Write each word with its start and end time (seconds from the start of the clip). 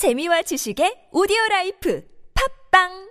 재미와 0.00 0.40
지식의 0.40 1.10
오디오 1.12 1.36
라이프 1.50 2.02
팝빵! 2.72 3.10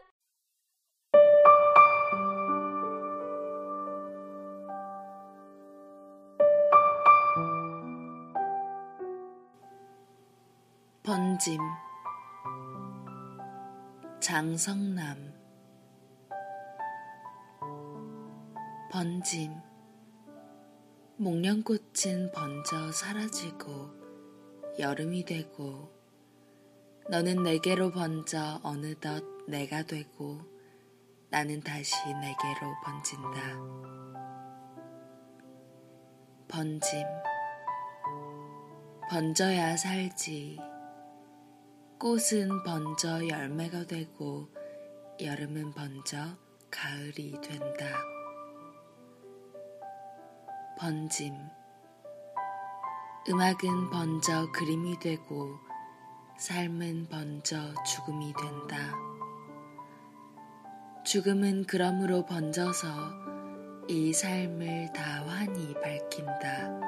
번짐 11.04 11.60
장성남. 14.19 15.31
번짐 18.91 19.53
목련꽃은 21.17 22.31
번져 22.33 22.91
사라지고 22.91 23.91
여름이 24.79 25.25
되고 25.25 25.98
너는 27.09 27.41
내게로 27.41 27.89
번져 27.89 28.59
어느덧 28.61 29.23
내가 29.47 29.81
되고 29.81 30.41
나는 31.31 31.59
다시 31.59 31.95
내게로 32.05 32.76
번진다. 32.84 33.41
번짐 36.48 37.03
번져야 39.09 39.76
살지 39.76 40.59
꽃은 41.98 42.62
번져 42.64 43.28
열매가 43.28 43.86
되고 43.86 44.48
여름은 45.20 45.73
번져 45.73 46.38
가을이 46.70 47.41
된다. 47.41 47.88
번짐 50.78 51.34
음악은 53.28 53.89
번져 53.89 54.52
그림이 54.52 55.00
되고 55.00 55.69
삶은 56.40 57.08
번져 57.10 57.58
죽음이 57.84 58.32
된다. 58.34 58.78
죽음은 61.04 61.66
그러므로 61.68 62.26
번져서 62.26 62.88
이 63.90 64.14
삶을 64.14 64.94
다 64.94 65.26
환히 65.28 65.73
밝힌다. 65.73 66.80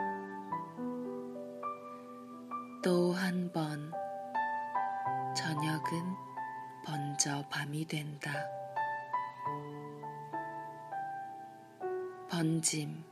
또 2.81 3.11
한 3.11 3.51
번, 3.51 3.91
저녁은 5.35 5.81
번져 6.85 7.43
밤이 7.49 7.85
된다. 7.87 8.31
번짐, 12.29 13.03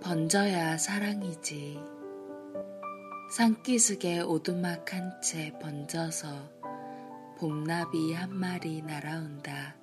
번져야 0.00 0.78
사랑이지. 0.78 1.97
산기슭에 3.30 4.20
오두막 4.22 4.94
한 4.94 5.20
채 5.20 5.52
번져서 5.60 6.26
봄나비 7.38 8.14
한 8.14 8.34
마리 8.34 8.80
날아온다. 8.80 9.76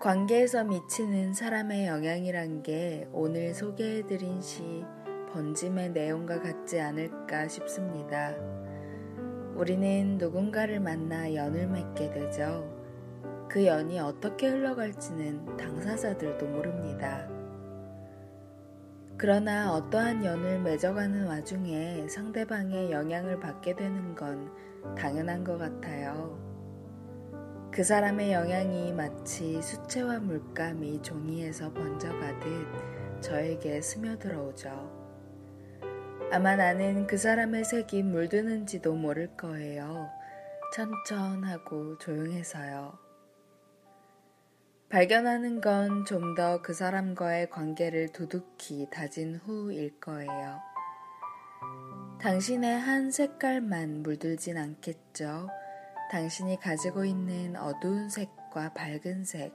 관계에서 0.00 0.64
미치는 0.64 1.34
사람의 1.34 1.86
영향이란 1.86 2.62
게 2.62 3.06
오늘 3.12 3.52
소개해드린 3.52 4.40
시 4.40 4.62
번짐의 5.32 5.90
내용과 5.90 6.40
같지 6.40 6.80
않을까 6.80 7.48
싶습니다. 7.48 8.34
우리는 9.54 10.18
누군가를 10.18 10.80
만나 10.80 11.34
연을 11.34 11.66
맺게 11.68 12.10
되죠. 12.10 12.76
그 13.48 13.66
연이 13.66 13.98
어떻게 13.98 14.48
흘러갈지는 14.48 15.56
당사자들도 15.56 16.46
모릅니다. 16.46 17.28
그러나 19.16 19.74
어떠한 19.74 20.24
연을 20.24 20.60
맺어가는 20.60 21.26
와중에 21.26 22.06
상대방의 22.08 22.92
영향을 22.92 23.40
받게 23.40 23.74
되는 23.74 24.14
건 24.14 24.52
당연한 24.96 25.42
것 25.42 25.58
같아요. 25.58 26.38
그 27.72 27.82
사람의 27.82 28.32
영향이 28.32 28.92
마치 28.92 29.60
수채화 29.60 30.20
물감이 30.20 31.02
종이에서 31.02 31.72
번져가듯 31.72 33.20
저에게 33.20 33.80
스며들어오죠. 33.80 35.07
아마 36.30 36.56
나는 36.56 37.06
그 37.06 37.16
사람의 37.16 37.64
색이 37.64 38.02
물드는지도 38.02 38.94
모를 38.94 39.28
거예요. 39.36 40.10
천천하고 40.74 41.96
조용해서요. 41.98 42.98
발견하는 44.90 45.60
건 45.62 46.04
좀 46.04 46.34
더 46.34 46.60
그 46.62 46.74
사람과의 46.74 47.48
관계를 47.50 48.08
두둑히 48.12 48.88
다진 48.90 49.36
후일 49.36 49.98
거예요. 50.00 50.60
당신의 52.20 52.78
한 52.78 53.10
색깔만 53.10 54.02
물들진 54.02 54.58
않겠죠. 54.58 55.48
당신이 56.10 56.60
가지고 56.60 57.04
있는 57.06 57.56
어두운 57.56 58.10
색과 58.10 58.74
밝은 58.74 59.24
색 59.24 59.52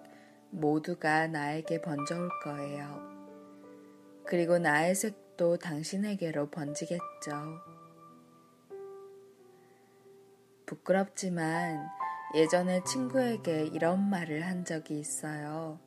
모두가 0.50 1.28
나에게 1.28 1.82
번져올 1.82 2.30
거예요. 2.44 3.00
그리고 4.26 4.58
나의 4.58 4.96
색 4.96 5.23
또 5.38 5.58
당신에게로 5.58 6.50
번지겠죠. 6.50 7.02
부끄럽지만 10.66 11.88
예전에 12.36 12.84
친구에게 12.84 13.66
이런 13.66 14.10
말을 14.10 14.46
한 14.46 14.66
적이 14.66 15.00
있어요. 15.00 15.80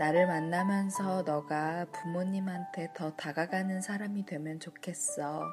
나를 0.00 0.26
만나면서 0.26 1.22
너가 1.22 1.86
부모님한테 1.92 2.92
더 2.94 3.14
다가가는 3.14 3.80
사람이 3.80 4.26
되면 4.26 4.58
좋겠어. 4.58 5.44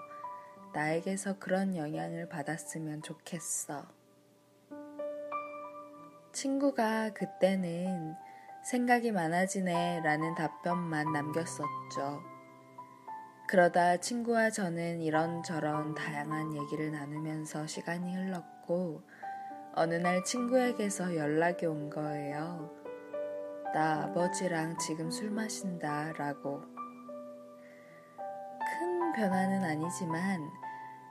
나에게서 0.73 1.37
그런 1.39 1.75
영향을 1.75 2.29
받았으면 2.29 3.01
좋겠어. 3.01 3.85
친구가 6.31 7.11
그때는 7.13 8.15
생각이 8.63 9.11
많아지네 9.11 10.01
라는 10.03 10.35
답변만 10.35 11.11
남겼었죠. 11.11 12.38
그러다 13.49 13.97
친구와 13.97 14.51
저는 14.51 15.01
이런저런 15.01 15.95
다양한 15.95 16.55
얘기를 16.55 16.91
나누면서 16.91 17.65
시간이 17.65 18.15
흘렀고, 18.15 19.01
어느 19.73 19.95
날 19.95 20.23
친구에게서 20.23 21.15
연락이 21.15 21.65
온 21.65 21.89
거예요. 21.89 22.69
나 23.73 24.03
아버지랑 24.03 24.77
지금 24.77 25.09
술 25.09 25.31
마신다 25.31 26.13
라고. 26.13 26.61
큰 28.59 29.13
변화는 29.13 29.63
아니지만 29.63 30.47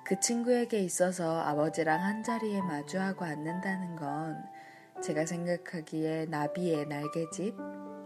그 0.04 0.20
친구에게 0.20 0.78
있어서 0.78 1.40
아버지랑 1.40 2.00
한 2.00 2.22
자리에 2.22 2.62
마주하고 2.62 3.24
앉는다는 3.24 3.96
건 3.96 4.44
제가 5.02 5.26
생각하기에 5.26 6.26
나비의 6.26 6.86
날개짓, 6.86 7.56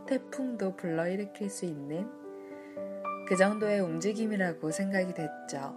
태풍도 0.06 0.76
불러일으킬 0.76 1.50
수 1.50 1.66
있는 1.66 2.22
그 3.27 3.37
정도의 3.37 3.81
움직임이라고 3.81 4.71
생각이 4.71 5.15
됐죠. 5.15 5.75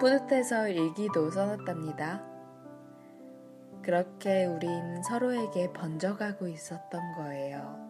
뿌듯해서 0.00 0.68
일기도 0.68 1.30
써놨답니다. 1.30 2.22
그렇게 3.82 4.44
우린 4.44 5.02
서로에게 5.02 5.72
번져가고 5.72 6.46
있었던 6.48 7.14
거예요. 7.16 7.88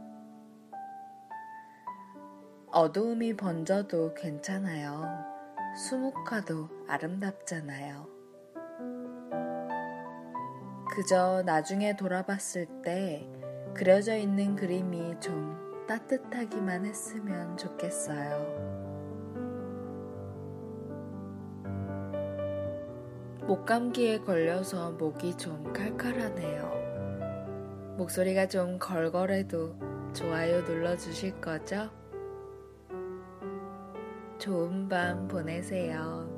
어두움이 2.70 3.36
번져도 3.36 4.14
괜찮아요. 4.14 5.04
수묵화도 5.76 6.68
아름답잖아요. 6.86 8.06
그저 10.90 11.42
나중에 11.44 11.96
돌아봤을 11.96 12.66
때 12.82 13.28
그려져 13.74 14.16
있는 14.16 14.56
그림이 14.56 15.20
좀 15.20 15.67
따뜻하기만 15.88 16.84
했으면 16.84 17.56
좋겠어요. 17.56 18.68
목감기에 23.46 24.18
걸려서 24.18 24.90
목이 24.92 25.34
좀 25.38 25.72
칼칼하네요. 25.72 27.96
목소리가 27.96 28.46
좀 28.46 28.78
걸걸해도 28.78 29.74
좋아요 30.12 30.60
눌러주실 30.60 31.40
거죠? 31.40 31.88
좋은 34.38 34.90
밤 34.90 35.26
보내세요. 35.26 36.28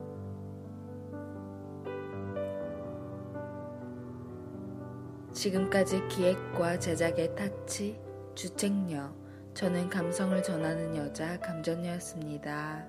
지금까지 5.32 6.06
기획과 6.06 6.78
제작의 6.78 7.34
타치, 7.34 8.00
주책녀, 8.36 9.18
저는 9.54 9.90
감성을 9.90 10.42
전하는 10.42 10.96
여자 10.96 11.38
감전녀였습니다. 11.40 12.86